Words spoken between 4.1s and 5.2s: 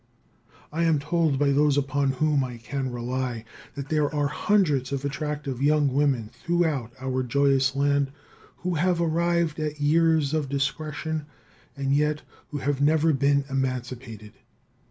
are hundreds of